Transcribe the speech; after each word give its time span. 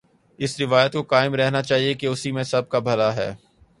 اس 0.39 0.59
روایت 0.59 0.93
کو 0.93 1.01
قائم 1.03 1.35
رہنا 1.35 1.61
چاہیے 1.61 1.93
کہ 1.93 2.05
اسی 2.05 2.31
میں 2.31 2.43
سب 2.43 2.69
کابھلا 2.69 3.15
ہے۔ 3.15 3.33